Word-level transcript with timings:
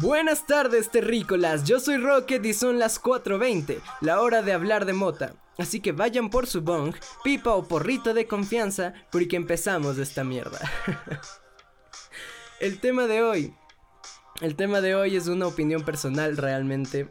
Buenas 0.00 0.44
tardes, 0.44 0.90
terrícolas. 0.90 1.62
Yo 1.62 1.78
soy 1.78 1.98
Rocket 1.98 2.44
y 2.44 2.52
son 2.52 2.80
las 2.80 3.00
4:20, 3.00 3.80
la 4.00 4.20
hora 4.20 4.42
de 4.42 4.52
hablar 4.52 4.86
de 4.86 4.92
mota. 4.92 5.34
Así 5.56 5.78
que 5.78 5.92
vayan 5.92 6.30
por 6.30 6.48
su 6.48 6.62
bong, 6.62 6.96
pipa 7.22 7.52
o 7.52 7.68
porrito 7.68 8.12
de 8.12 8.26
confianza, 8.26 8.92
porque 9.12 9.36
empezamos 9.36 9.98
esta 9.98 10.24
mierda. 10.24 10.58
el 12.60 12.80
tema 12.80 13.06
de 13.06 13.22
hoy. 13.22 13.54
El 14.40 14.56
tema 14.56 14.80
de 14.80 14.96
hoy 14.96 15.14
es 15.14 15.28
una 15.28 15.46
opinión 15.46 15.84
personal 15.84 16.36
realmente. 16.36 17.08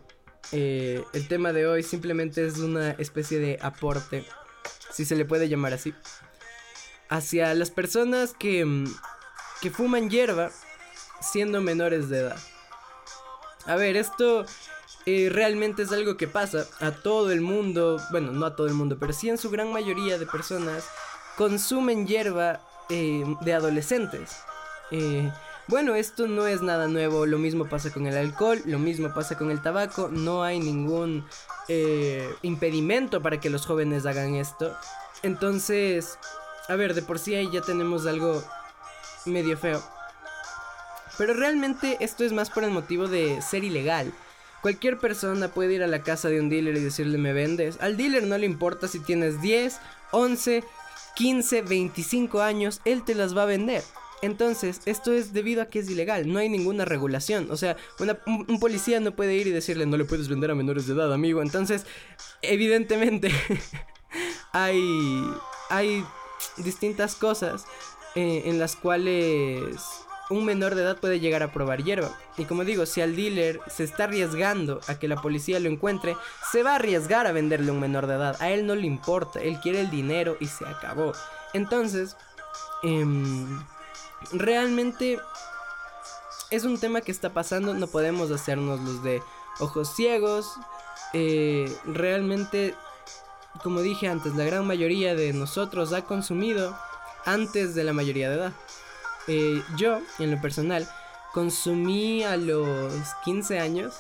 Eh, 0.51 1.01
el 1.13 1.29
tema 1.29 1.53
de 1.53 1.65
hoy 1.65 1.83
simplemente 1.83 2.45
es 2.45 2.57
una 2.57 2.91
especie 2.91 3.39
de 3.39 3.59
aporte, 3.61 4.25
si 4.91 5.05
se 5.05 5.15
le 5.15 5.23
puede 5.23 5.47
llamar 5.47 5.71
así, 5.71 5.93
hacia 7.07 7.53
las 7.53 7.71
personas 7.71 8.33
que, 8.33 8.83
que 9.61 9.71
fuman 9.71 10.09
hierba 10.09 10.51
siendo 11.21 11.61
menores 11.61 12.09
de 12.09 12.19
edad. 12.19 12.52
A 13.65 13.75
ver, 13.75 13.95
esto 13.95 14.45
eh, 15.05 15.29
realmente 15.31 15.83
es 15.83 15.91
algo 15.91 16.17
que 16.17 16.27
pasa 16.27 16.65
a 16.79 16.91
todo 16.91 17.31
el 17.31 17.41
mundo, 17.41 17.99
bueno, 18.11 18.31
no 18.31 18.45
a 18.45 18.55
todo 18.55 18.67
el 18.67 18.73
mundo, 18.73 18.97
pero 18.99 19.13
sí 19.13 19.29
en 19.29 19.37
su 19.37 19.49
gran 19.49 19.71
mayoría 19.71 20.17
de 20.17 20.25
personas 20.25 20.85
consumen 21.37 22.07
hierba 22.07 22.61
eh, 22.89 23.23
de 23.41 23.53
adolescentes. 23.53 24.37
Eh, 24.91 25.31
bueno, 25.67 25.95
esto 25.95 26.27
no 26.27 26.45
es 26.45 26.61
nada 26.61 26.87
nuevo, 26.87 27.25
lo 27.25 27.37
mismo 27.37 27.69
pasa 27.69 27.91
con 27.91 28.05
el 28.05 28.17
alcohol, 28.17 28.61
lo 28.65 28.79
mismo 28.79 29.13
pasa 29.13 29.37
con 29.37 29.49
el 29.49 29.61
tabaco, 29.61 30.09
no 30.11 30.43
hay 30.43 30.59
ningún 30.59 31.25
impedimento 32.41 33.21
para 33.21 33.39
que 33.39 33.49
los 33.49 33.65
jóvenes 33.65 34.05
hagan 34.05 34.35
esto. 34.35 34.75
Entonces, 35.21 36.19
a 36.67 36.75
ver, 36.75 36.93
de 36.93 37.01
por 37.01 37.17
sí 37.19 37.33
ahí 37.35 37.49
ya 37.49 37.61
tenemos 37.61 38.05
algo 38.05 38.43
medio 39.25 39.57
feo. 39.57 39.81
Pero 41.17 41.33
realmente 41.33 41.97
esto 41.99 42.23
es 42.23 42.31
más 42.31 42.49
por 42.49 42.63
el 42.63 42.71
motivo 42.71 43.07
de 43.07 43.41
ser 43.41 43.63
ilegal. 43.63 44.13
Cualquier 44.61 44.97
persona 44.97 45.49
puede 45.49 45.73
ir 45.73 45.83
a 45.83 45.87
la 45.87 46.03
casa 46.03 46.29
de 46.29 46.39
un 46.39 46.49
dealer 46.49 46.77
y 46.77 46.79
decirle 46.79 47.17
me 47.17 47.33
vendes. 47.33 47.77
Al 47.81 47.97
dealer 47.97 48.23
no 48.23 48.37
le 48.37 48.45
importa 48.45 48.87
si 48.87 48.99
tienes 48.99 49.41
10, 49.41 49.77
11, 50.11 50.63
15, 51.15 51.61
25 51.63 52.41
años, 52.41 52.81
él 52.85 53.03
te 53.03 53.15
las 53.15 53.35
va 53.37 53.43
a 53.43 53.47
vender. 53.47 53.83
Entonces, 54.21 54.79
esto 54.85 55.11
es 55.11 55.33
debido 55.33 55.61
a 55.61 55.65
que 55.65 55.79
es 55.79 55.89
ilegal, 55.89 56.31
no 56.31 56.39
hay 56.39 56.47
ninguna 56.47 56.85
regulación. 56.85 57.51
O 57.51 57.57
sea, 57.57 57.75
un, 58.25 58.57
policía 58.57 59.01
no 59.01 59.11
puede 59.11 59.35
ir 59.35 59.47
y 59.47 59.51
decirle 59.51 59.85
no 59.85 59.97
le 59.97 60.05
puedes 60.05 60.29
vender 60.29 60.49
a 60.49 60.55
menores 60.55 60.87
de 60.87 60.93
edad, 60.93 61.13
amigo. 61.13 61.41
Entonces, 61.41 61.85
evidentemente, 62.41 63.31
hay, 64.53 65.25
hay 65.69 66.05
distintas 66.55 67.15
cosas 67.15 67.65
eh, 68.15 68.43
en 68.45 68.59
las 68.59 68.77
cuales 68.77 69.75
un 70.33 70.45
menor 70.45 70.75
de 70.75 70.81
edad 70.81 70.97
puede 70.97 71.19
llegar 71.19 71.43
a 71.43 71.51
probar 71.51 71.83
hierba. 71.83 72.17
Y 72.37 72.45
como 72.45 72.65
digo, 72.65 72.85
si 72.85 73.01
al 73.01 73.15
dealer 73.15 73.61
se 73.67 73.83
está 73.83 74.05
arriesgando 74.05 74.81
a 74.87 74.95
que 74.95 75.07
la 75.07 75.21
policía 75.21 75.59
lo 75.59 75.69
encuentre, 75.69 76.15
se 76.51 76.63
va 76.63 76.71
a 76.71 76.75
arriesgar 76.75 77.27
a 77.27 77.31
venderle 77.31 77.69
a 77.69 77.73
un 77.73 77.79
menor 77.79 78.07
de 78.07 78.15
edad. 78.15 78.35
A 78.41 78.49
él 78.49 78.65
no 78.65 78.75
le 78.75 78.87
importa, 78.87 79.41
él 79.41 79.59
quiere 79.61 79.81
el 79.81 79.89
dinero 79.89 80.37
y 80.39 80.47
se 80.47 80.65
acabó. 80.65 81.13
Entonces, 81.53 82.17
em, 82.81 83.63
realmente 84.31 85.19
es 86.49 86.63
un 86.63 86.79
tema 86.79 87.01
que 87.01 87.11
está 87.11 87.33
pasando, 87.33 87.73
no 87.73 87.87
podemos 87.87 88.31
hacernos 88.31 88.79
los 88.81 89.03
de 89.03 89.21
ojos 89.59 89.95
ciegos. 89.95 90.53
Eh, 91.13 91.71
realmente, 91.85 92.75
como 93.63 93.81
dije 93.81 94.07
antes, 94.07 94.35
la 94.35 94.43
gran 94.43 94.65
mayoría 94.65 95.15
de 95.15 95.33
nosotros 95.33 95.93
ha 95.93 96.03
consumido 96.03 96.75
antes 97.25 97.75
de 97.75 97.83
la 97.83 97.93
mayoría 97.93 98.29
de 98.29 98.35
edad. 98.35 98.53
Eh, 99.27 99.63
yo, 99.77 100.01
en 100.19 100.31
lo 100.31 100.41
personal, 100.41 100.87
consumí 101.33 102.23
a 102.23 102.37
los 102.37 102.93
15 103.23 103.59
años. 103.59 103.95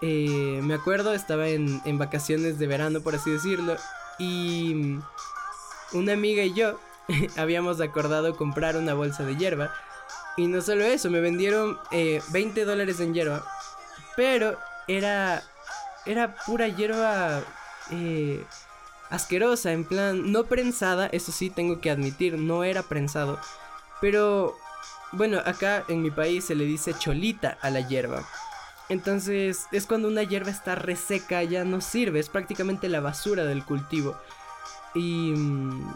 Eh, 0.00 0.60
me 0.62 0.74
acuerdo, 0.74 1.14
estaba 1.14 1.48
en, 1.48 1.98
vacaciones 1.98 2.58
de 2.58 2.66
verano, 2.66 3.00
por 3.00 3.14
así 3.14 3.30
decirlo. 3.30 3.76
Y 4.18 4.98
una 5.92 6.12
amiga 6.12 6.42
y 6.42 6.54
yo 6.54 6.78
habíamos 7.36 7.80
acordado 7.80 8.36
comprar 8.36 8.76
una 8.76 8.94
bolsa 8.94 9.24
de 9.24 9.36
hierba. 9.36 9.72
Y 10.36 10.46
no 10.46 10.60
solo 10.60 10.84
eso, 10.84 11.10
me 11.10 11.20
vendieron 11.20 11.78
20 11.90 12.60
eh, 12.60 12.64
dólares 12.64 13.00
en 13.00 13.14
hierba. 13.14 13.44
Pero 14.16 14.58
era, 14.88 15.42
era 16.06 16.36
pura 16.46 16.68
hierba 16.68 17.42
asquerosa, 19.10 19.72
en 19.72 19.84
plan, 19.84 20.30
no 20.30 20.44
prensada, 20.44 21.08
eso 21.08 21.32
sí 21.32 21.50
tengo 21.50 21.80
que 21.80 21.90
admitir, 21.90 22.38
no 22.38 22.62
era 22.62 22.84
prensado 22.84 23.40
pero 24.00 24.56
bueno, 25.12 25.38
acá 25.44 25.84
en 25.88 26.02
mi 26.02 26.10
país 26.10 26.44
se 26.44 26.54
le 26.54 26.64
dice 26.64 26.94
cholita 26.98 27.58
a 27.60 27.70
la 27.70 27.80
hierba. 27.80 28.24
Entonces 28.88 29.66
es 29.72 29.86
cuando 29.86 30.08
una 30.08 30.22
hierba 30.22 30.50
está 30.50 30.74
reseca, 30.74 31.42
ya 31.42 31.64
no 31.64 31.80
sirve, 31.80 32.18
es 32.18 32.28
prácticamente 32.28 32.88
la 32.88 33.00
basura 33.00 33.44
del 33.44 33.64
cultivo. 33.64 34.16
Y 34.94 35.32
mm, 35.36 35.94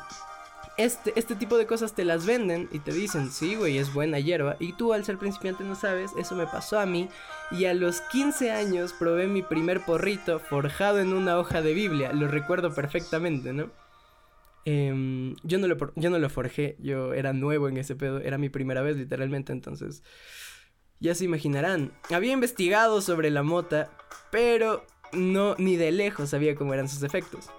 este, 0.76 1.12
este 1.16 1.36
tipo 1.36 1.56
de 1.56 1.66
cosas 1.66 1.94
te 1.94 2.04
las 2.04 2.26
venden 2.26 2.68
y 2.72 2.80
te 2.80 2.92
dicen, 2.92 3.30
sí, 3.30 3.54
güey, 3.54 3.78
es 3.78 3.92
buena 3.92 4.18
hierba. 4.18 4.56
Y 4.58 4.72
tú 4.72 4.92
al 4.92 5.04
ser 5.04 5.18
principiante 5.18 5.64
no 5.64 5.74
sabes, 5.74 6.12
eso 6.18 6.34
me 6.34 6.46
pasó 6.46 6.78
a 6.78 6.86
mí. 6.86 7.08
Y 7.50 7.64
a 7.66 7.74
los 7.74 8.00
15 8.00 8.50
años 8.50 8.92
probé 8.92 9.26
mi 9.26 9.42
primer 9.42 9.84
porrito 9.84 10.38
forjado 10.38 11.00
en 11.00 11.12
una 11.12 11.38
hoja 11.38 11.62
de 11.62 11.74
Biblia, 11.74 12.12
lo 12.12 12.28
recuerdo 12.28 12.74
perfectamente, 12.74 13.52
¿no? 13.52 13.70
Em, 14.66 15.36
yo, 15.42 15.58
no 15.58 15.68
lo, 15.68 15.76
yo 15.94 16.10
no 16.10 16.18
lo 16.18 16.30
forjé, 16.30 16.76
yo 16.78 17.12
era 17.12 17.32
nuevo 17.32 17.68
en 17.68 17.76
ese 17.76 17.94
pedo, 17.96 18.20
era 18.20 18.38
mi 18.38 18.48
primera 18.48 18.80
vez 18.80 18.96
literalmente, 18.96 19.52
entonces 19.52 20.02
ya 21.00 21.14
se 21.14 21.24
imaginarán. 21.24 21.92
Había 22.10 22.32
investigado 22.32 23.02
sobre 23.02 23.30
la 23.30 23.42
mota, 23.42 23.90
pero 24.30 24.86
no 25.12 25.54
ni 25.58 25.76
de 25.76 25.92
lejos 25.92 26.30
sabía 26.30 26.54
cómo 26.54 26.72
eran 26.72 26.88
sus 26.88 27.02
efectos. 27.02 27.50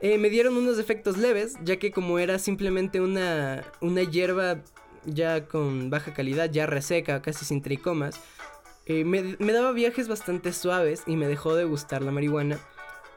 Eh, 0.00 0.18
me 0.18 0.30
dieron 0.30 0.56
unos 0.56 0.78
efectos 0.78 1.16
leves, 1.16 1.56
ya 1.64 1.78
que 1.78 1.90
como 1.90 2.18
era 2.18 2.38
simplemente 2.38 3.00
una, 3.00 3.64
una 3.80 4.02
hierba 4.02 4.62
ya 5.06 5.46
con 5.46 5.90
baja 5.90 6.12
calidad, 6.12 6.50
ya 6.50 6.66
reseca, 6.66 7.22
casi 7.22 7.44
sin 7.44 7.62
tricomas, 7.62 8.20
eh, 8.86 9.04
me, 9.04 9.36
me 9.38 9.52
daba 9.52 9.72
viajes 9.72 10.08
bastante 10.08 10.52
suaves 10.52 11.02
y 11.06 11.16
me 11.16 11.26
dejó 11.26 11.54
de 11.56 11.64
gustar 11.64 12.02
la 12.02 12.12
marihuana 12.12 12.58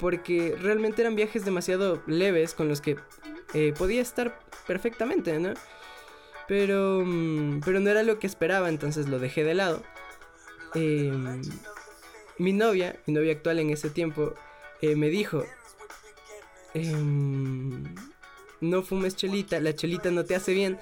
porque 0.02 0.58
realmente 0.60 1.04
eran 1.04 1.16
viajes 1.16 1.46
demasiado 1.46 2.02
leves 2.08 2.56
con 2.56 2.68
los 2.68 2.82
que 2.82 2.98
eh, 3.54 3.72
podía 3.78 4.02
estar 4.02 4.40
perfectamente, 4.66 5.40
¿no? 5.40 5.54
Pero, 6.48 7.04
mm, 7.06 7.62
pero 7.64 7.80
no 7.80 7.90
era 7.92 8.02
lo 8.02 8.18
que 8.18 8.26
esperaba, 8.26 8.68
entonces 8.68 9.08
lo 9.08 9.20
dejé 9.20 9.44
de 9.44 9.54
lado. 9.54 9.84
Em, 10.74 11.42
mi 12.40 12.52
novia, 12.52 13.00
mi 13.06 13.14
novia 13.14 13.34
actual 13.34 13.60
en 13.60 13.70
ese 13.70 13.92
tiempo, 13.92 14.34
eh, 14.82 14.96
me 14.96 15.10
dijo, 15.10 15.46
em, 16.74 17.84
no 18.60 18.82
fumes 18.82 19.16
chelita, 19.16 19.60
la 19.60 19.76
chelita 19.76 20.10
no 20.10 20.26
te 20.26 20.34
hace 20.34 20.54
bien, 20.54 20.80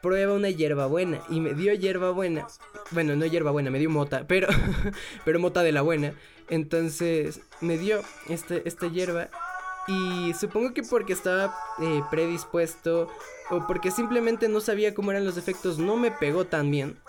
prueba 0.00 0.34
una 0.34 0.50
hierba 0.50 0.86
buena. 0.86 1.20
Y 1.28 1.40
me 1.40 1.54
dio 1.54 1.74
hierba 1.74 2.12
buena. 2.12 2.46
Bueno, 2.92 3.16
no 3.16 3.26
hierba 3.26 3.50
buena, 3.50 3.70
me 3.70 3.80
dio 3.80 3.90
mota, 3.90 4.26
pero, 4.28 4.46
pero 5.24 5.40
mota 5.40 5.64
de 5.64 5.72
la 5.72 5.82
buena. 5.82 6.14
Entonces 6.50 7.40
me 7.60 7.78
dio 7.78 8.00
este, 8.28 8.66
esta 8.68 8.88
hierba. 8.88 9.28
Y 9.88 10.34
supongo 10.34 10.74
que 10.74 10.82
porque 10.82 11.14
estaba 11.14 11.56
eh, 11.80 12.02
predispuesto 12.10 13.08
o 13.48 13.66
porque 13.66 13.90
simplemente 13.90 14.48
no 14.48 14.60
sabía 14.60 14.94
cómo 14.94 15.10
eran 15.10 15.24
los 15.24 15.36
efectos, 15.36 15.78
no 15.78 15.96
me 15.96 16.10
pegó 16.10 16.44
tan 16.44 16.70
bien. 16.70 17.00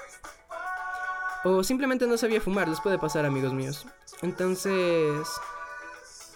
O 1.44 1.64
simplemente 1.64 2.08
no 2.08 2.18
sabía 2.18 2.40
fumar, 2.40 2.68
les 2.70 2.80
puede 2.80 2.98
pasar 2.98 3.26
amigos 3.26 3.54
míos. 3.54 3.86
Entonces, 4.22 5.28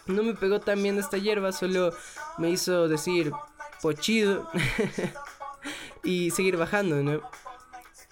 no 0.08 0.24
me 0.24 0.34
pegó 0.34 0.60
tan 0.60 0.84
bien 0.84 1.00
esta 1.00 1.18
hierba, 1.18 1.52
solo 1.52 1.94
me 2.38 2.50
hizo 2.50 2.88
decir 2.88 3.32
pochido. 3.82 4.50
y 6.06 6.32
seguir 6.32 6.56
bajando, 6.56 7.04
¿no? 7.04 7.22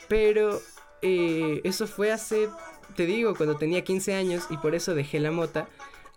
Pero 0.09 0.62
eh, 1.01 1.62
eso 1.63 1.88
fue 1.88 2.12
hace, 2.12 2.50
te 2.93 3.05
digo, 3.05 3.35
cuando 3.35 3.57
tenía 3.57 3.83
15 3.83 4.13
años 4.15 4.43
y 4.49 4.57
por 4.57 4.75
eso 4.75 4.95
dejé 4.95 5.19
la 5.19 5.31
mota. 5.31 5.67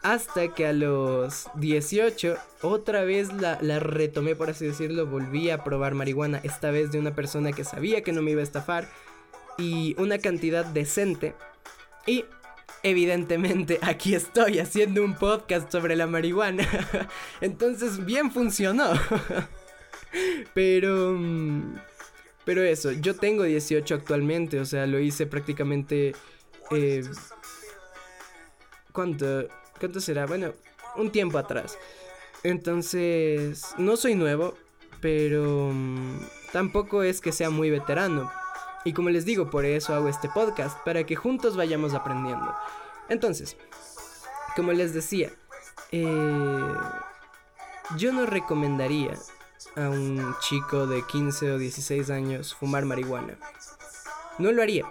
Hasta 0.02 0.54
que 0.54 0.66
a 0.66 0.72
los 0.72 1.48
18 1.54 2.36
otra 2.62 3.02
vez 3.02 3.32
la, 3.32 3.58
la, 3.60 3.80
retomé, 3.80 4.36
por 4.36 4.50
así 4.50 4.66
decirlo, 4.66 5.06
volví 5.06 5.50
a 5.50 5.64
probar 5.64 5.94
marihuana, 5.94 6.40
esta 6.44 6.70
vez 6.70 6.92
de 6.92 6.98
una 6.98 7.14
persona 7.14 7.50
que 7.50 7.64
sabía 7.64 8.02
que 8.02 8.12
no 8.12 8.22
me 8.22 8.30
iba 8.32 8.40
a 8.40 8.44
estafar 8.44 8.88
y 9.58 9.96
una 9.98 10.18
cantidad 10.18 10.64
decente. 10.64 11.34
Y 12.06 12.24
evidentemente 12.82 13.78
aquí 13.82 14.14
estoy 14.14 14.58
haciendo 14.58 15.04
un 15.04 15.14
podcast 15.14 15.70
sobre 15.70 15.96
la 15.96 16.06
marihuana. 16.06 16.66
Entonces 17.40 18.04
bien 18.04 18.30
funcionó. 18.30 18.92
Pero... 20.54 21.14
Mm, 21.14 21.76
pero 22.44 22.62
eso, 22.62 22.92
yo 22.92 23.16
tengo 23.16 23.42
18 23.42 23.92
actualmente, 23.92 24.60
o 24.60 24.64
sea, 24.64 24.86
lo 24.86 25.00
hice 25.00 25.26
prácticamente... 25.26 26.14
Eh, 26.70 27.04
¿Cuánto? 28.92 29.48
¿Cuánto 29.78 30.00
será? 30.00 30.26
Bueno, 30.26 30.52
un 30.96 31.10
tiempo 31.10 31.38
atrás. 31.38 31.78
Entonces, 32.42 33.74
no 33.78 33.96
soy 33.96 34.14
nuevo, 34.14 34.54
pero 35.00 35.70
mm, 35.72 36.18
tampoco 36.52 37.02
es 37.02 37.20
que 37.20 37.32
sea 37.32 37.50
muy 37.50 37.70
veterano. 37.70 38.30
Y 38.84 38.92
como 38.92 39.10
les 39.10 39.24
digo, 39.24 39.50
por 39.50 39.64
eso 39.64 39.94
hago 39.94 40.08
este 40.08 40.28
podcast, 40.28 40.78
para 40.84 41.04
que 41.04 41.16
juntos 41.16 41.56
vayamos 41.56 41.92
aprendiendo. 41.92 42.54
Entonces, 43.08 43.56
como 44.54 44.72
les 44.72 44.94
decía, 44.94 45.32
eh, 45.92 46.74
yo 47.96 48.12
no 48.12 48.26
recomendaría 48.26 49.14
a 49.76 49.88
un 49.88 50.34
chico 50.40 50.86
de 50.86 51.02
15 51.02 51.52
o 51.52 51.58
16 51.58 52.10
años 52.10 52.54
fumar 52.54 52.84
marihuana. 52.84 53.36
No 54.38 54.52
lo 54.52 54.62
haría. 54.62 54.84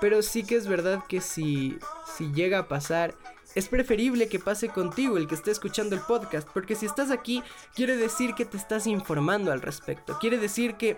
Pero 0.00 0.22
sí 0.22 0.44
que 0.44 0.56
es 0.56 0.66
verdad 0.66 1.02
que 1.08 1.20
si, 1.20 1.78
si 2.16 2.32
llega 2.32 2.60
a 2.60 2.68
pasar, 2.68 3.14
es 3.54 3.68
preferible 3.68 4.28
que 4.28 4.38
pase 4.38 4.68
contigo 4.68 5.16
el 5.16 5.26
que 5.26 5.34
esté 5.34 5.50
escuchando 5.50 5.96
el 5.96 6.02
podcast, 6.02 6.48
porque 6.52 6.74
si 6.74 6.86
estás 6.86 7.10
aquí, 7.10 7.42
quiere 7.74 7.96
decir 7.96 8.34
que 8.34 8.44
te 8.44 8.56
estás 8.56 8.86
informando 8.86 9.50
al 9.50 9.60
respecto. 9.60 10.18
Quiere 10.20 10.38
decir 10.38 10.74
que 10.74 10.96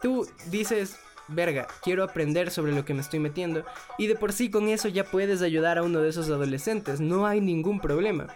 tú 0.00 0.26
dices, 0.46 0.96
verga, 1.28 1.66
quiero 1.82 2.04
aprender 2.04 2.50
sobre 2.50 2.72
lo 2.72 2.84
que 2.84 2.94
me 2.94 3.00
estoy 3.00 3.18
metiendo, 3.18 3.64
y 3.98 4.06
de 4.06 4.14
por 4.14 4.32
sí 4.32 4.50
con 4.50 4.68
eso 4.68 4.88
ya 4.88 5.04
puedes 5.04 5.42
ayudar 5.42 5.76
a 5.76 5.82
uno 5.82 6.00
de 6.00 6.08
esos 6.08 6.28
adolescentes, 6.28 7.00
no 7.00 7.26
hay 7.26 7.40
ningún 7.40 7.80
problema. 7.80 8.28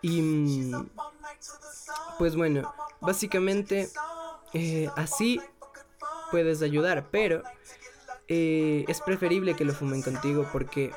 Y... 0.00 0.22
Mm, 0.22 0.88
pues 2.18 2.34
bueno, 2.34 2.74
básicamente 3.00 3.90
eh, 4.52 4.88
así 4.96 5.40
puedes 6.30 6.62
ayudar, 6.62 7.08
pero 7.10 7.42
eh, 8.28 8.84
es 8.88 9.00
preferible 9.00 9.54
que 9.54 9.64
lo 9.64 9.72
fumen 9.72 10.02
contigo 10.02 10.48
porque 10.52 10.92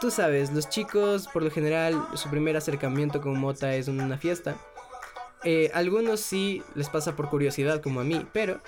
tú 0.00 0.10
sabes, 0.10 0.52
los 0.52 0.68
chicos 0.68 1.28
por 1.28 1.42
lo 1.42 1.50
general 1.50 2.06
su 2.14 2.28
primer 2.30 2.56
acercamiento 2.56 3.20
con 3.20 3.38
mota 3.38 3.74
es 3.74 3.88
en 3.88 4.00
una 4.00 4.18
fiesta. 4.18 4.56
Eh, 5.42 5.70
algunos 5.74 6.20
sí 6.20 6.62
les 6.74 6.88
pasa 6.88 7.16
por 7.16 7.28
curiosidad 7.30 7.80
como 7.80 8.00
a 8.00 8.04
mí, 8.04 8.26
pero 8.32 8.60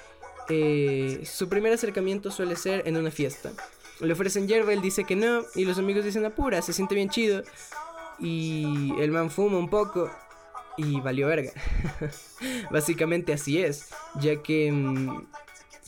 su 1.25 1.49
primer 1.49 1.73
acercamiento 1.73 2.31
suele 2.31 2.57
ser 2.57 2.87
en 2.87 2.99
una 2.99 3.11
fiesta. 3.11 3.53
Le 4.01 4.13
ofrecen 4.13 4.49
hierba, 4.49 4.73
él 4.73 4.83
dice 4.83 5.05
que 5.05 5.17
no, 5.17 5.45
y 5.55 5.65
los 5.65 5.79
amigos 5.79 6.05
dicen 6.05 6.25
apura, 6.25 6.61
se 6.61 6.73
siente 6.73 6.95
bien 6.95 7.09
chido. 7.09 7.43
Y 8.19 8.93
el 9.01 9.11
man 9.11 9.31
fuma 9.31 9.59
un 9.59 9.71
poco 9.71 10.11
y 10.77 11.01
valió 11.01 11.29
verga. 11.29 11.53
Básicamente 12.71 13.33
así 13.33 13.63
es, 13.63 13.91
ya 14.21 14.43
que 14.43 14.73
mm, 14.73 15.27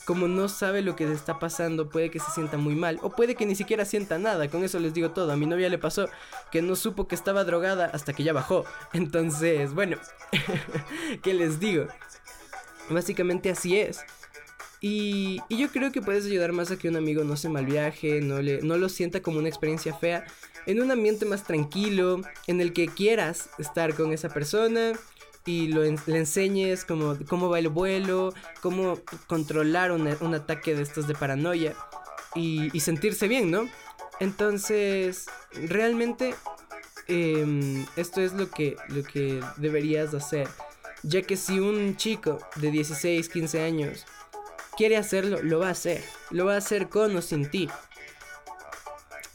como 0.05 0.27
no 0.27 0.47
sabe 0.47 0.81
lo 0.81 0.95
que 0.95 1.05
le 1.05 1.13
está 1.13 1.39
pasando, 1.39 1.89
puede 1.89 2.11
que 2.11 2.19
se 2.19 2.31
sienta 2.31 2.57
muy 2.57 2.75
mal 2.75 2.99
o 3.01 3.09
puede 3.09 3.35
que 3.35 3.45
ni 3.45 3.55
siquiera 3.55 3.85
sienta 3.85 4.19
nada. 4.19 4.49
Con 4.49 4.63
eso 4.63 4.79
les 4.79 4.93
digo 4.93 5.11
todo. 5.11 5.31
A 5.31 5.35
mi 5.35 5.47
novia 5.47 5.67
le 5.67 5.77
pasó 5.77 6.07
que 6.51 6.61
no 6.61 6.75
supo 6.75 7.07
que 7.07 7.15
estaba 7.15 7.43
drogada 7.43 7.85
hasta 7.87 8.13
que 8.13 8.23
ya 8.23 8.31
bajó. 8.31 8.65
Entonces, 8.93 9.73
bueno, 9.73 9.97
¿qué 11.23 11.33
les 11.33 11.59
digo? 11.59 11.87
Básicamente 12.89 13.49
así 13.49 13.77
es. 13.77 14.01
Y, 14.79 15.41
y, 15.49 15.57
yo 15.57 15.69
creo 15.69 15.91
que 15.91 16.01
puedes 16.01 16.25
ayudar 16.25 16.51
más 16.51 16.69
a 16.69 16.77
que 16.77 16.87
un 16.87 16.95
amigo 16.95 17.23
no 17.23 17.37
se 17.37 17.49
malviaje, 17.49 18.21
no, 18.21 18.41
le, 18.41 18.61
no 18.61 18.77
lo 18.77 18.87
sienta 18.89 19.21
como 19.21 19.39
una 19.39 19.49
experiencia 19.49 19.95
fea, 19.95 20.25
en 20.67 20.79
un 20.79 20.91
ambiente 20.91 21.25
más 21.25 21.43
tranquilo, 21.43 22.21
en 22.45 22.61
el 22.61 22.71
que 22.71 22.87
quieras 22.87 23.49
estar 23.57 23.95
con 23.95 24.13
esa 24.13 24.29
persona 24.29 24.93
y 25.45 25.67
lo 25.67 25.83
le 25.83 26.17
enseñes 26.17 26.85
cómo, 26.85 27.17
cómo 27.29 27.49
va 27.49 27.59
el 27.59 27.69
vuelo, 27.69 28.33
cómo 28.61 28.99
controlar 29.27 29.91
un, 29.91 30.07
ataque 30.33 30.75
de 30.75 30.81
estos 30.81 31.07
de 31.07 31.13
paranoia 31.13 31.75
y, 32.35 32.79
sentirse 32.79 33.27
bien, 33.27 33.51
¿no? 33.51 33.69
Entonces, 34.19 35.27
realmente 35.53 36.35
em, 37.07 37.85
esto 37.95 38.21
es 38.21 38.33
lo 38.33 38.49
que, 38.49 38.75
lo 38.89 39.03
que 39.03 39.41
deberías 39.57 40.13
hacer. 40.13 40.47
Ya 41.03 41.21
que 41.21 41.37
si 41.37 41.59
un 41.59 41.95
chico 41.95 42.39
de 42.55 42.71
16, 42.71 43.29
15 43.29 43.61
años 43.61 44.05
quiere 44.75 44.97
hacerlo, 44.97 45.41
lo 45.43 45.59
va 45.59 45.67
a 45.67 45.71
hacer. 45.71 46.03
Lo 46.31 46.45
va 46.45 46.55
a 46.55 46.57
hacer 46.57 46.89
con 46.89 47.15
o 47.15 47.21
sin 47.21 47.49
ti. 47.49 47.69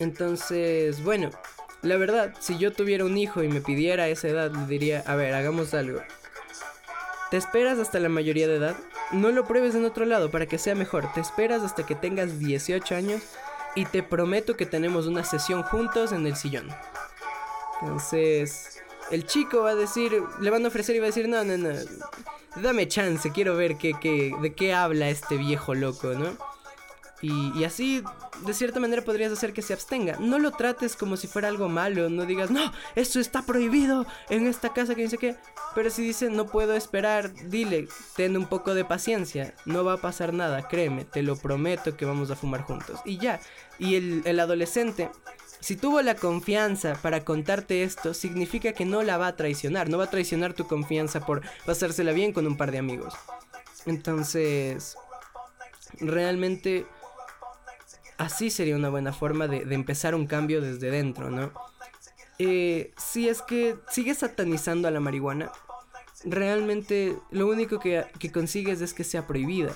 Entonces, 0.01 1.05
bueno, 1.05 1.31
la 1.82 1.97
verdad, 1.97 2.35
si 2.41 2.59
yo 2.59 2.73
tuviera 2.73 3.05
un 3.05 3.17
hijo 3.17 3.43
y 3.43 3.49
me 3.49 3.61
pidiera 3.61 4.09
esa 4.09 4.29
edad, 4.29 4.53
le 4.53 4.67
diría, 4.67 5.03
a 5.06 5.17
ver, 5.17 5.35
hagamos 5.35 5.73
algo. 5.75 6.00
¿Te 7.31 7.37
esperas 7.37 7.79
hasta 7.79 8.00
la 8.00 8.09
mayoría 8.09 8.49
de 8.49 8.56
edad? 8.56 8.77
No 9.12 9.31
lo 9.31 9.47
pruebes 9.47 9.75
en 9.75 9.85
otro 9.85 10.05
lado 10.05 10.31
para 10.31 10.47
que 10.47 10.59
sea 10.59 10.75
mejor. 10.75 11.12
Te 11.12 11.21
esperas 11.21 11.62
hasta 11.62 11.87
que 11.87 11.94
tengas 11.94 12.38
18 12.38 12.94
años 12.94 13.23
y 13.75 13.85
te 13.85 14.03
prometo 14.03 14.56
que 14.56 14.67
tenemos 14.67 15.06
una 15.06 15.25
sesión 15.25 15.62
juntos 15.62 16.12
en 16.12 16.27
el 16.27 16.37
sillón. 16.37 16.69
Entonces, 17.81 18.83
el 19.11 19.25
chico 19.26 19.62
va 19.62 19.71
a 19.71 19.75
decir, 19.75 20.23
le 20.41 20.50
van 20.50 20.65
a 20.65 20.69
ofrecer 20.69 20.97
y 20.97 20.99
va 20.99 21.06
a 21.06 21.09
decir, 21.15 21.29
no, 21.29 21.44
no, 21.44 21.56
no, 21.56 21.71
dame 22.56 22.88
chance, 22.88 23.31
quiero 23.31 23.56
ver 23.56 23.76
qué, 23.76 23.94
qué, 24.00 24.35
de 24.43 24.55
qué 24.55 24.75
habla 24.75 25.09
este 25.09 25.37
viejo 25.37 25.75
loco, 25.75 26.09
¿no? 26.09 26.37
Y, 27.23 27.65
así, 27.65 28.03
de 28.47 28.55
cierta 28.55 28.81
manera, 28.81 29.03
podrías 29.03 29.31
hacer 29.31 29.53
que 29.53 29.61
se 29.61 29.75
abstenga. 29.75 30.17
No 30.19 30.39
lo 30.39 30.53
trates 30.53 30.97
como 30.97 31.19
si 31.19 31.27
fuera 31.27 31.49
algo 31.49 31.69
malo. 31.69 32.09
No 32.09 32.25
digas, 32.25 32.51
no, 32.51 32.73
esto 32.95 33.21
está 33.21 33.43
prohibido 33.43 34.07
en 34.31 34.47
esta 34.47 34.73
casa 34.73 34.95
que 34.95 35.03
dice 35.03 35.19
que. 35.19 35.37
Pero 35.75 35.91
si 35.91 36.03
dice, 36.03 36.31
no 36.31 36.47
puedo 36.47 36.75
esperar, 36.75 37.33
dile, 37.49 37.89
ten 38.17 38.37
un 38.37 38.47
poco 38.47 38.75
de 38.75 38.87
paciencia. 38.87 39.55
No 39.67 39.85
va 39.85 39.95
a 39.95 40.01
pasar 40.01 40.33
nada, 40.33 40.67
créeme, 40.67 41.05
te 41.05 41.23
lo 41.23 41.37
prometo 41.37 41.97
que 41.97 42.07
vamos 42.07 42.31
a 42.31 42.37
fumar 42.37 42.63
juntos. 42.63 43.01
Y 43.05 43.19
ya. 43.19 43.41
Y 43.79 43.97
el, 43.97 44.23
el 44.25 44.41
adolescente, 44.41 45.11
si 45.61 45.77
tuvo 45.77 46.01
la 46.01 46.15
confianza 46.15 46.95
para 47.03 47.23
contarte 47.25 47.83
esto, 47.83 48.15
significa 48.15 48.73
que 48.73 48.87
no 48.87 49.03
la 49.03 49.19
va 49.19 49.29
a 49.29 49.37
traicionar. 49.37 49.91
No 49.91 49.99
va 49.99 50.05
a 50.05 50.11
traicionar 50.11 50.55
tu 50.55 50.67
confianza 50.67 51.27
por 51.27 51.43
pasársela 51.67 52.13
bien 52.13 52.33
con 52.33 52.47
un 52.47 52.57
par 52.57 52.71
de 52.71 52.79
amigos. 52.79 53.13
Entonces, 53.85 54.97
realmente 56.01 56.87
así 58.21 58.51
sería 58.51 58.77
una 58.77 58.91
buena 58.91 59.15
forma 59.15 59.49
de, 59.49 59.63
empezar 59.75 60.15
un 60.15 60.27
cambio 60.27 60.61
desde 60.61 60.91
dentro, 60.91 61.31
¿no? 61.31 61.53
Eh, 62.39 62.93
si 62.99 63.29
es 63.29 63.41
que 63.41 63.77
sigues 63.91 64.19
satanizando 64.19 64.87
a 64.87 64.91
la 64.91 65.01
marihuana, 65.01 65.51
realmente 66.25 67.17
lo 67.31 67.47
único 67.47 67.81
que, 67.81 68.05
consigues 68.33 68.83
es 68.83 68.93
que 68.93 69.05
sea 69.05 69.27
prohibida. 69.27 69.73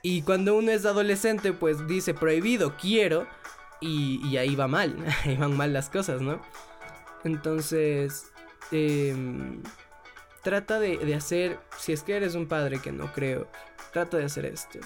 Y 0.00 0.22
cuando 0.22 0.56
uno 0.56 0.70
es 0.70 0.86
adolescente, 0.86 1.52
pues 1.52 1.88
dice 1.88 2.14
prohibido, 2.14 2.76
quiero, 2.76 3.26
y, 3.80 4.36
ahí 4.36 4.54
va 4.54 4.68
mal, 4.68 4.96
ahí 5.24 5.36
van 5.36 5.56
mal 5.56 5.72
las 5.72 5.90
cosas, 5.90 6.20
¿no? 6.20 6.40
Entonces, 7.24 8.30
em, 8.70 9.60
trata 10.44 10.78
de 10.78 11.14
hacer, 11.16 11.58
si 11.78 11.92
es 11.92 12.04
que 12.04 12.16
eres 12.16 12.36
un 12.36 12.46
padre, 12.46 12.78
que 12.78 12.92
no 12.92 13.12
creo, 13.12 13.48
trata 13.92 14.18
de 14.18 14.24
hacer 14.24 14.46
esto. 14.46 14.78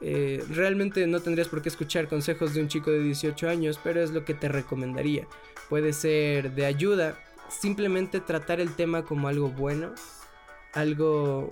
Eh, 0.00 0.44
realmente 0.50 1.06
no 1.06 1.20
tendrías 1.20 1.48
por 1.48 1.62
qué 1.62 1.68
escuchar 1.68 2.08
consejos 2.08 2.54
de 2.54 2.60
un 2.60 2.68
chico 2.68 2.90
de 2.90 3.00
18 3.00 3.48
años, 3.48 3.80
pero 3.82 4.02
es 4.02 4.10
lo 4.10 4.24
que 4.24 4.34
te 4.34 4.48
recomendaría. 4.48 5.26
Puede 5.68 5.92
ser 5.92 6.54
de 6.54 6.66
ayuda, 6.66 7.18
simplemente 7.48 8.20
tratar 8.20 8.60
el 8.60 8.74
tema 8.74 9.04
como 9.04 9.28
algo 9.28 9.48
bueno, 9.48 9.94
algo 10.74 11.50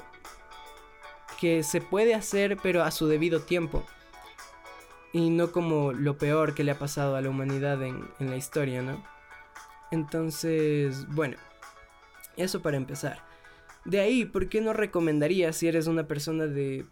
que 1.41 1.63
se 1.63 1.81
puede 1.81 2.15
hacer 2.15 2.59
pero 2.63 2.83
a 2.83 2.91
su 2.91 3.07
debido 3.07 3.41
tiempo. 3.41 3.85
Y 5.13 5.31
no 5.31 5.53
como 5.53 5.93
lo 5.93 6.19
peor 6.19 6.55
que 6.55 6.65
le 6.65 6.73
ha 6.73 6.79
pasado 6.79 7.17
a 7.17 7.21
la 7.21 7.31
humanidad 7.31 7.81
en, 7.83 8.05
en 8.19 8.31
la 8.31 8.37
historia, 8.37 8.83
¿no? 8.83 9.03
Entonces, 9.93 11.07
bueno, 11.09 11.37
eso 12.37 12.61
para 12.63 12.77
empezar. 12.77 13.21
De 13.85 14.01
ahí, 14.01 14.25
¿por 14.25 14.49
qué 14.49 14.61
no 14.61 14.73
recomendaría 14.73 15.53
si 15.53 15.69
eres 15.69 15.87
una 15.87 16.09
persona 16.09 16.47
de 16.47 16.85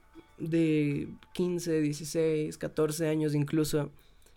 de 0.43 1.09
15, 1.35 1.81
16, 1.81 2.59
14 2.59 3.09
años 3.09 3.35
incluso, 3.35 3.91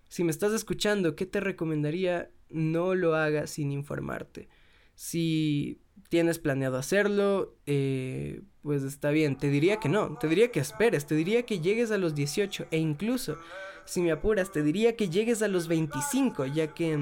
si 0.08 0.24
me 0.24 0.32
estás 0.32 0.54
escuchando, 0.54 1.16
¿qué 1.16 1.26
te 1.26 1.40
recomendaría? 1.40 2.30
No 2.50 2.96
lo 2.96 3.16
hagas 3.16 3.50
sin 3.50 3.72
informarte. 3.72 4.48
Si 4.94 5.80
tienes 6.10 6.38
planeado 6.40 6.78
hacerlo, 6.78 7.56
eh, 7.66 8.44
pues 8.62 8.84
está 8.84 9.10
bien. 9.10 9.38
Te 9.38 9.50
diría 9.50 9.78
que 9.78 9.90
no, 9.90 10.18
te 10.18 10.28
diría 10.28 10.52
que 10.52 10.60
esperes, 10.60 11.08
te 11.08 11.16
diría 11.16 11.44
que 11.44 11.60
llegues 11.60 11.92
a 11.92 11.98
los 11.98 12.14
18 12.14 12.68
e 12.70 12.78
incluso, 12.78 13.38
si 13.86 14.02
me 14.02 14.12
apuras, 14.12 14.52
te 14.52 14.62
diría 14.62 14.96
que 14.96 15.10
llegues 15.10 15.42
a 15.42 15.48
los 15.48 15.68
25, 15.68 16.46
ya 16.46 16.74
que 16.74 16.98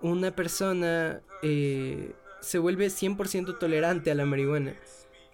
una 0.00 0.34
persona 0.34 1.22
eh, 1.42 2.12
se 2.40 2.58
vuelve 2.58 2.88
100% 2.88 3.58
tolerante 3.58 4.10
a 4.10 4.16
la 4.16 4.26
marihuana 4.26 4.74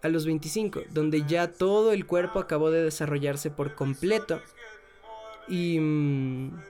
a 0.03 0.09
los 0.09 0.27
25, 0.27 0.83
donde 0.91 1.25
ya 1.27 1.53
todo 1.53 1.93
el 1.93 2.07
cuerpo 2.07 2.39
acabó 2.39 2.71
de 2.71 2.83
desarrollarse 2.83 3.51
por 3.51 3.75
completo 3.75 4.41
y, 5.49 5.79
mm, 5.81 6.61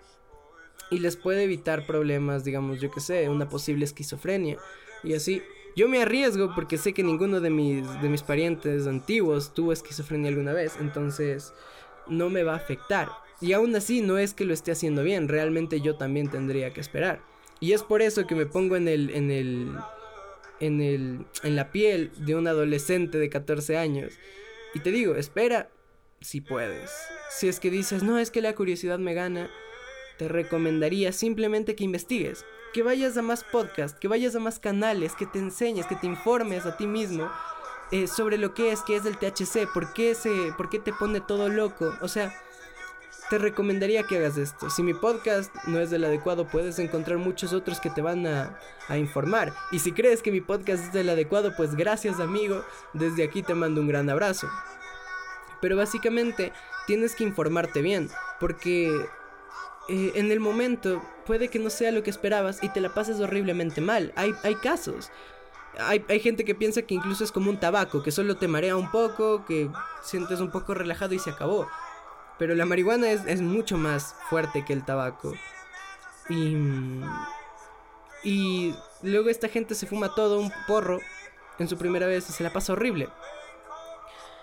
y 0.90 0.98
les 0.98 1.16
puede 1.16 1.44
evitar 1.44 1.86
problemas, 1.86 2.44
digamos, 2.44 2.80
yo 2.80 2.90
que 2.90 3.00
sé, 3.00 3.28
una 3.28 3.48
posible 3.48 3.84
esquizofrenia 3.84 4.56
y 5.02 5.14
así. 5.14 5.42
Yo 5.76 5.88
me 5.88 6.02
arriesgo 6.02 6.54
porque 6.54 6.78
sé 6.78 6.92
que 6.92 7.04
ninguno 7.04 7.40
de 7.40 7.50
mis, 7.50 7.86
de 8.00 8.08
mis 8.08 8.22
parientes 8.22 8.86
antiguos 8.86 9.54
tuvo 9.54 9.72
esquizofrenia 9.72 10.30
alguna 10.30 10.52
vez, 10.52 10.76
entonces 10.80 11.52
no 12.08 12.30
me 12.30 12.42
va 12.42 12.54
a 12.54 12.56
afectar. 12.56 13.08
Y 13.40 13.52
aún 13.52 13.76
así 13.76 14.00
no 14.00 14.18
es 14.18 14.34
que 14.34 14.44
lo 14.44 14.52
esté 14.52 14.72
haciendo 14.72 15.04
bien, 15.04 15.28
realmente 15.28 15.80
yo 15.80 15.94
también 15.94 16.28
tendría 16.28 16.72
que 16.72 16.80
esperar. 16.80 17.20
Y 17.60 17.72
es 17.72 17.82
por 17.82 18.02
eso 18.02 18.26
que 18.26 18.34
me 18.34 18.46
pongo 18.46 18.76
en 18.76 18.88
el, 18.88 19.10
en 19.10 19.30
el, 19.30 19.72
en, 20.60 20.80
el, 20.80 21.26
en 21.42 21.56
la 21.56 21.70
piel 21.70 22.10
de 22.18 22.34
un 22.34 22.46
adolescente 22.46 23.18
de 23.18 23.28
14 23.28 23.76
años. 23.76 24.14
Y 24.74 24.80
te 24.80 24.90
digo, 24.90 25.14
espera, 25.14 25.70
si 26.20 26.40
puedes. 26.40 26.90
Si 27.30 27.48
es 27.48 27.60
que 27.60 27.70
dices, 27.70 28.02
no, 28.02 28.18
es 28.18 28.30
que 28.30 28.42
la 28.42 28.54
curiosidad 28.54 28.98
me 28.98 29.14
gana, 29.14 29.50
te 30.18 30.28
recomendaría 30.28 31.12
simplemente 31.12 31.74
que 31.74 31.84
investigues, 31.84 32.44
que 32.72 32.82
vayas 32.82 33.16
a 33.16 33.22
más 33.22 33.44
podcasts, 33.44 33.98
que 33.98 34.08
vayas 34.08 34.34
a 34.34 34.40
más 34.40 34.58
canales, 34.58 35.14
que 35.14 35.26
te 35.26 35.38
enseñes, 35.38 35.86
que 35.86 35.96
te 35.96 36.06
informes 36.06 36.66
a 36.66 36.76
ti 36.76 36.86
mismo 36.86 37.30
eh, 37.90 38.06
sobre 38.06 38.36
lo 38.36 38.52
que 38.52 38.72
es, 38.72 38.82
qué 38.82 38.96
es 38.96 39.06
el 39.06 39.16
THC, 39.16 39.72
por 39.72 39.92
qué, 39.94 40.14
se, 40.14 40.52
por 40.56 40.68
qué 40.68 40.78
te 40.78 40.92
pone 40.92 41.20
todo 41.20 41.48
loco. 41.48 41.94
O 42.00 42.08
sea, 42.08 42.34
te 43.30 43.38
recomendaría 43.38 44.02
que 44.04 44.16
hagas 44.16 44.36
esto. 44.36 44.70
Si 44.70 44.82
mi 44.82 44.94
podcast 44.94 45.54
no 45.66 45.78
es 45.80 45.90
del 45.90 46.04
adecuado, 46.04 46.46
puedes 46.46 46.78
encontrar 46.78 47.18
muchos 47.18 47.52
otros 47.52 47.80
que 47.80 47.90
te 47.90 48.00
van 48.00 48.26
a, 48.26 48.58
a, 48.88 48.98
informar. 48.98 49.52
Y 49.70 49.80
si 49.80 49.92
crees 49.92 50.22
que 50.22 50.32
mi 50.32 50.40
podcast 50.40 50.84
es 50.84 50.92
del 50.92 51.10
adecuado, 51.10 51.54
pues 51.56 51.74
gracias 51.74 52.20
amigo. 52.20 52.64
Desde 52.94 53.24
aquí 53.24 53.42
te 53.42 53.54
mando 53.54 53.80
un 53.80 53.88
gran 53.88 54.08
abrazo. 54.08 54.48
Pero 55.60 55.76
básicamente 55.76 56.52
tienes 56.86 57.14
que 57.14 57.24
informarte 57.24 57.82
bien, 57.82 58.08
porque 58.40 58.88
eh, 59.88 60.12
en 60.14 60.30
el 60.30 60.40
momento 60.40 61.02
puede 61.26 61.48
que 61.48 61.58
no 61.58 61.70
sea 61.70 61.92
lo 61.92 62.02
que 62.02 62.10
esperabas 62.10 62.62
y 62.62 62.68
te 62.68 62.80
la 62.80 62.94
pases 62.94 63.20
horriblemente 63.20 63.80
mal. 63.80 64.12
Hay, 64.16 64.34
hay 64.42 64.54
casos. 64.54 65.10
Hay, 65.78 66.04
hay, 66.08 66.20
gente 66.20 66.44
que 66.44 66.54
piensa 66.54 66.82
que 66.82 66.94
incluso 66.94 67.24
es 67.24 67.30
como 67.30 67.50
un 67.50 67.60
tabaco, 67.60 68.02
que 68.02 68.10
solo 68.10 68.36
te 68.36 68.48
marea 68.48 68.76
un 68.76 68.90
poco, 68.90 69.44
que 69.44 69.70
sientes 70.02 70.40
un 70.40 70.50
poco 70.50 70.74
relajado 70.74 71.14
y 71.14 71.18
se 71.18 71.30
acabó. 71.30 71.68
Pero 72.38 72.54
la 72.54 72.66
marihuana 72.66 73.10
es, 73.10 73.24
es 73.26 73.40
mucho 73.40 73.76
más 73.76 74.14
fuerte 74.28 74.64
que 74.64 74.72
el 74.72 74.84
tabaco. 74.84 75.34
Y, 76.28 76.56
y 78.22 78.74
luego 79.02 79.28
esta 79.28 79.48
gente 79.48 79.74
se 79.74 79.86
fuma 79.86 80.14
todo 80.14 80.38
un 80.38 80.52
porro 80.66 81.00
en 81.58 81.68
su 81.68 81.76
primera 81.76 82.06
vez 82.06 82.28
y 82.28 82.32
se 82.32 82.42
la 82.44 82.52
pasa 82.52 82.72
horrible. 82.72 83.08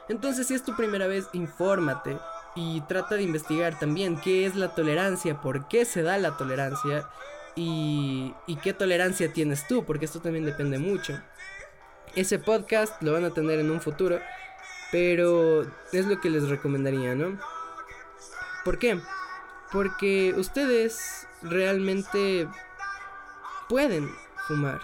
Entonces, 0.10 0.48
si 0.48 0.54
es 0.54 0.64
tu 0.64 0.76
primera 0.76 1.08
vez, 1.08 1.28
infórmate 1.34 2.18
y 2.56 2.82
trata 2.82 3.16
de 3.16 3.24
investigar 3.24 3.80
también 3.80 4.20
qué 4.20 4.46
es 4.46 4.56
la 4.56 4.76
tolerancia, 4.76 5.42
por 5.42 5.68
qué 5.68 5.86
se 5.86 6.04
da 6.04 6.18
la 6.18 6.38
tolerancia 6.38 7.08
y, 7.56 8.34
y 8.46 8.56
qué 8.58 8.74
tolerancia 8.74 9.34
tienes 9.34 9.68
tú, 9.68 9.84
porque 9.86 10.06
esto 10.06 10.22
también 10.22 10.46
depende 10.46 10.78
mucho. 10.80 11.20
Ese 12.16 12.40
podcast 12.40 13.02
lo 13.02 13.14
van 13.14 13.26
a 13.26 13.32
tener 13.32 13.60
en 13.60 13.72
un 13.72 13.82
futuro, 13.82 14.20
pero 14.92 15.64
es 15.92 16.06
lo 16.06 16.22
que 16.22 16.30
les 16.30 16.48
recomendaría, 16.48 17.16
¿no? 17.16 17.40
¿Por 18.66 18.80
qué? 18.80 19.00
Porque 19.72 20.34
ustedes 20.36 21.28
realmente 21.44 22.48
pueden 23.70 24.10
fumar. 24.48 24.82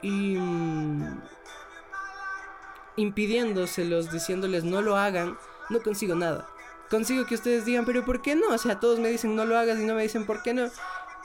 Y 0.00 0.36
mm, 0.38 1.20
impidiéndoselos, 2.96 4.10
diciéndoles 4.10 4.64
no 4.64 4.80
lo 4.80 4.96
hagan, 4.96 5.36
no 5.68 5.82
consigo 5.82 6.14
nada. 6.14 6.48
Consigo 6.88 7.26
que 7.26 7.34
ustedes 7.34 7.66
digan, 7.66 7.84
pero 7.84 8.02
¿por 8.06 8.22
qué 8.22 8.34
no? 8.34 8.48
O 8.48 8.58
sea, 8.58 8.80
todos 8.80 8.98
me 8.98 9.10
dicen 9.10 9.36
no 9.36 9.44
lo 9.44 9.58
hagas 9.58 9.78
y 9.78 9.84
no 9.84 9.94
me 9.94 10.02
dicen 10.02 10.24
por 10.24 10.42
qué 10.42 10.54
no. 10.54 10.70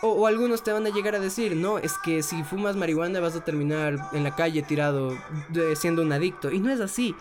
O, 0.01 0.27
algunos 0.27 0.61
te 0.61 0.73
van 0.73 0.85
a 0.85 0.89
llegar 0.89 1.15
a 1.15 1.19
decir, 1.19 1.55
no, 1.55 1.77
es 1.77 1.97
que 1.99 2.21
si 2.21 2.43
fumas 2.43 2.75
marihuana 2.75 3.21
vas 3.21 3.37
a 3.37 3.45
terminar 3.45 3.95
en 4.11 4.25
la 4.25 4.35
calle 4.35 4.61
tirado 4.61 5.17
siendo 5.75 6.01
un 6.01 6.11
adicto. 6.11 6.51
Y 6.51 6.59
no 6.59 6.69
es 6.69 6.81
así. 6.81 7.15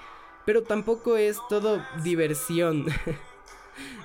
Pero 0.44 0.64
tampoco 0.64 1.16
es 1.16 1.38
todo 1.48 1.80
diversión. 2.02 2.86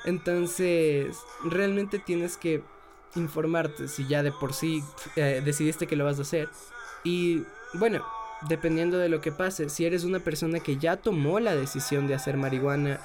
Entonces, 0.05 1.17
realmente 1.43 1.99
tienes 1.99 2.37
que 2.37 2.63
informarte 3.15 3.87
si 3.87 4.07
ya 4.07 4.23
de 4.23 4.31
por 4.31 4.53
sí 4.53 4.83
eh, 5.15 5.41
decidiste 5.43 5.87
que 5.87 5.95
lo 5.95 6.05
vas 6.05 6.19
a 6.19 6.23
hacer. 6.23 6.49
Y 7.03 7.43
bueno, 7.73 8.05
dependiendo 8.47 8.97
de 8.97 9.09
lo 9.09 9.21
que 9.21 9.31
pase, 9.31 9.69
si 9.69 9.85
eres 9.85 10.03
una 10.03 10.19
persona 10.19 10.59
que 10.59 10.77
ya 10.77 10.97
tomó 10.97 11.39
la 11.39 11.55
decisión 11.55 12.07
de 12.07 12.15
hacer 12.15 12.37
marihuana, 12.37 12.99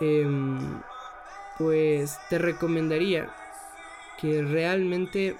em, 0.00 0.80
pues 1.58 2.18
te 2.28 2.38
recomendaría 2.38 3.34
que 4.20 4.42
realmente 4.42 5.36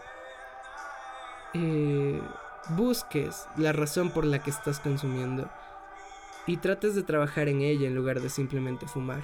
eh, 1.54 2.20
busques 2.70 3.46
la 3.56 3.72
razón 3.72 4.10
por 4.10 4.24
la 4.24 4.42
que 4.42 4.50
estás 4.50 4.80
consumiendo 4.80 5.48
y 6.46 6.56
trates 6.56 6.94
de 6.94 7.02
trabajar 7.02 7.48
en 7.48 7.60
ella 7.60 7.86
en 7.86 7.94
lugar 7.94 8.20
de 8.20 8.30
simplemente 8.30 8.86
fumar. 8.86 9.22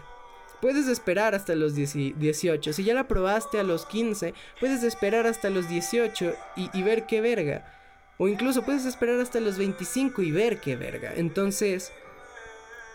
Puedes 0.64 0.88
esperar 0.88 1.34
hasta 1.34 1.54
los 1.56 1.74
18. 1.74 2.72
Si 2.72 2.84
ya 2.84 2.94
la 2.94 3.06
probaste 3.06 3.60
a 3.60 3.62
los 3.62 3.84
15, 3.84 4.32
puedes 4.58 4.82
esperar 4.82 5.26
hasta 5.26 5.50
los 5.50 5.68
18 5.68 6.32
y, 6.56 6.82
ver 6.82 7.04
qué 7.04 7.20
verga. 7.20 7.70
O 8.16 8.28
incluso 8.28 8.62
puedes 8.62 8.86
esperar 8.86 9.20
hasta 9.20 9.40
los 9.40 9.58
25 9.58 10.22
y 10.22 10.32
ver 10.32 10.62
qué 10.62 10.76
verga. 10.76 11.12
Entonces, 11.14 11.92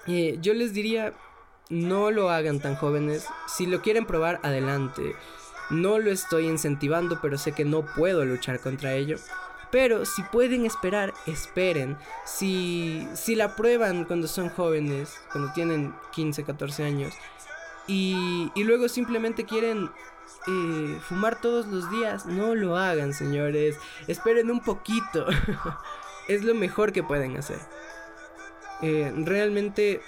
eh, 0.07 0.39
yo 0.41 0.55
les 0.55 0.73
diría, 0.73 1.13
no 1.69 2.09
lo 2.09 2.31
hagan 2.31 2.59
tan 2.59 2.75
jóvenes. 2.75 3.27
Si 3.47 3.67
lo 3.67 3.83
quieren 3.83 4.07
probar, 4.07 4.39
adelante. 4.41 5.13
No 5.69 5.99
lo 5.99 6.09
estoy 6.09 6.47
incentivando, 6.47 7.21
pero 7.21 7.37
sé 7.37 7.51
que 7.51 7.65
no 7.65 7.85
puedo 7.85 8.25
luchar 8.25 8.61
contra 8.61 8.95
ello. 8.95 9.17
Pero 9.69 10.05
si 10.05 10.23
pueden 10.23 10.65
esperar, 10.65 11.13
esperen. 11.27 11.97
Si, 12.25 13.07
si 13.13 13.35
la 13.35 13.55
prueban 13.55 14.05
cuando 14.05 14.27
son 14.27 14.49
jóvenes, 14.49 15.13
cuando 15.31 15.53
tienen 15.53 15.93
15, 16.13 16.43
14 16.43 16.83
años, 16.83 17.13
y, 17.89 18.51
y 18.53 18.63
luego 18.63 18.87
simplemente 18.87 19.45
quieren 19.45 19.89
eh, 20.47 20.97
fumar 21.01 21.41
todos 21.41 21.67
los 21.67 21.89
días. 21.89 22.25
No 22.27 22.53
lo 22.53 22.77
hagan, 22.77 23.13
señores. 23.13 23.77
Esperen 24.07 24.51
un 24.51 24.61
poquito. 24.61 25.25
es 26.27 26.43
lo 26.43 26.53
mejor 26.53 26.93
que 26.93 27.03
pueden 27.03 27.35
hacer. 27.35 27.57
Eh, 28.83 29.11
realmente 29.25 30.01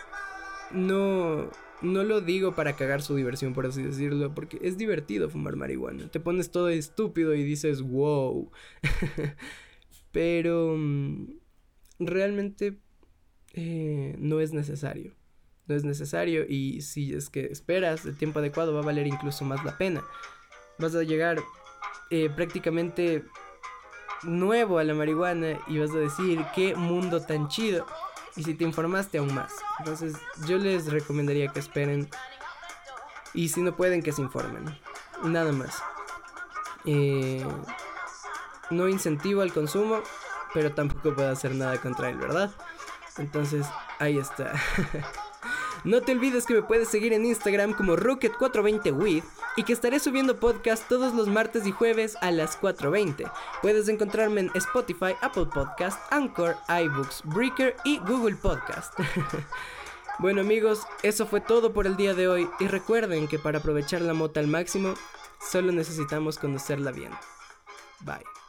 no, 0.70 1.50
no 1.82 2.04
lo 2.04 2.22
digo 2.22 2.54
para 2.54 2.76
cagar 2.76 3.02
su 3.02 3.16
diversión, 3.16 3.54
por 3.54 3.66
así 3.66 3.82
decirlo, 3.82 4.34
porque 4.34 4.60
es 4.62 4.78
divertido 4.78 5.30
fumar 5.30 5.56
marihuana. 5.56 6.08
Te 6.10 6.20
pones 6.20 6.52
todo 6.52 6.70
estúpido 6.70 7.34
y 7.34 7.44
dices, 7.44 7.82
wow. 7.82 8.52
Pero 10.12 10.76
mm, 10.78 11.34
realmente 12.00 12.78
eh, 13.54 14.16
no 14.20 14.40
es 14.40 14.54
necesario 14.54 15.16
no 15.72 15.78
es 15.78 15.84
necesario 15.84 16.46
y 16.48 16.82
si 16.82 17.14
es 17.14 17.30
que 17.30 17.46
esperas 17.46 18.06
el 18.06 18.18
tiempo 18.18 18.40
adecuado 18.40 18.74
va 18.74 18.82
a 18.82 18.86
valer 18.86 19.08
incluso 19.08 19.46
más 19.46 19.64
la 19.64 19.78
pena. 19.78 20.04
Vas 20.78 20.96
a 20.96 21.04
llegar 21.04 21.40
eh, 22.10 22.30
prácticamente 22.30 23.24
nuevo 24.24 24.78
a 24.80 24.84
la 24.84 24.94
marihuana 24.94 25.60
y 25.68 25.80
vas 25.80 25.92
a 25.92 25.98
decir 25.98 26.44
qué 26.54 26.76
mundo 26.76 27.22
tan 27.22 27.48
chido. 27.48 27.86
Y 28.36 28.44
si 28.44 28.54
te 28.54 28.64
informaste 28.64 29.18
aún 29.18 29.34
más. 29.34 29.54
Entonces 29.80 30.14
yo 30.48 30.58
les 30.58 30.92
recomendaría 30.92 31.48
que 31.48 31.60
esperen. 31.60 32.10
Y 33.34 33.50
si 33.50 33.62
no 33.62 33.76
pueden 33.76 34.04
que 34.04 34.12
se 34.12 34.22
informen. 34.22 34.66
Nada 35.24 35.52
más. 35.52 35.82
Eh, 36.86 37.46
no 38.70 38.88
incentivo 38.88 39.42
al 39.42 39.54
consumo, 39.54 40.02
pero 40.54 40.74
tampoco 40.74 41.14
puedo 41.14 41.30
hacer 41.30 41.56
nada 41.56 41.80
contra 41.80 42.10
él, 42.10 42.18
¿verdad? 42.18 42.52
Entonces, 43.18 43.68
ahí 44.00 44.18
está. 44.18 44.54
No 45.84 46.02
te 46.02 46.12
olvides 46.12 46.46
que 46.46 46.54
me 46.54 46.62
puedes 46.62 46.90
seguir 46.90 47.12
en 47.14 47.26
Instagram 47.26 47.74
como 47.74 47.96
Rocket420with 47.96 49.24
y 49.56 49.64
que 49.64 49.74
estaré 49.74 50.00
subiendo 50.00 50.40
podcast 50.40 50.88
todos 50.88 51.14
los 51.16 51.28
martes 51.28 51.66
y 51.66 51.72
jueves 51.72 52.18
a 52.22 52.32
las 52.32 52.60
4.20. 52.60 53.32
Puedes 53.62 53.88
encontrarme 53.88 54.42
en 54.42 54.52
Spotify, 54.54 55.16
Apple 55.22 55.48
Podcast, 55.52 56.00
Anchor, 56.12 56.56
iBooks, 56.70 57.24
Breaker 57.26 57.76
y 57.84 57.98
Google 58.00 58.36
Podcast. 58.36 58.94
bueno 60.20 60.42
amigos, 60.42 60.84
eso 61.02 61.26
fue 61.26 61.42
todo 61.42 61.74
por 61.74 61.88
el 61.88 61.98
día 61.98 62.14
de 62.14 62.28
hoy 62.28 62.50
y 62.60 62.68
recuerden 62.68 63.28
que 63.28 63.40
para 63.40 63.60
aprovechar 63.60 64.02
la 64.02 64.14
mota 64.14 64.40
al 64.40 64.48
máximo, 64.48 64.94
solo 65.40 65.72
necesitamos 65.72 66.38
conocerla 66.38 66.92
bien. 66.92 67.12
Bye. 68.02 68.41